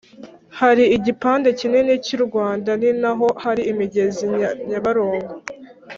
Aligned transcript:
hari 0.59 0.83
igipande 0.97 1.47
kinini 1.59 1.93
cy'u 2.05 2.19
rwanda; 2.27 2.69
ni 2.81 2.91
na 3.01 3.11
ho 3.17 3.27
hari 3.43 3.61
imigezi 3.71 4.23
nyabarongo 4.69 5.33